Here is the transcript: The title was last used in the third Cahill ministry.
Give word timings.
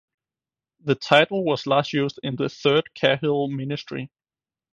The 0.83 0.95
title 0.95 1.45
was 1.45 1.67
last 1.67 1.93
used 1.93 2.19
in 2.23 2.35
the 2.35 2.49
third 2.49 2.89
Cahill 2.95 3.49
ministry. 3.49 4.09